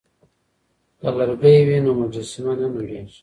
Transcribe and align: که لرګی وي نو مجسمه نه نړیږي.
که 0.99 1.09
لرګی 1.17 1.59
وي 1.67 1.77
نو 1.85 1.91
مجسمه 1.99 2.53
نه 2.59 2.67
نړیږي. 2.75 3.19